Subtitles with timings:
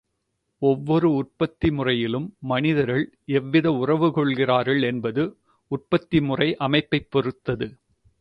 [0.61, 3.03] ஒவ்வொரு உற்பத்தி முறையிலும் மனிதர்கள்
[3.31, 5.23] எவ்வித உறவு கொள்ளுகிறார்கள் என்பது
[5.71, 7.67] உற்பத்திமுறை அமைப்பைப் பொறுத்தது.